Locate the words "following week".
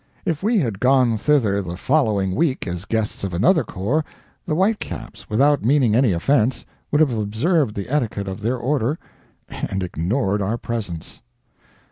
1.77-2.65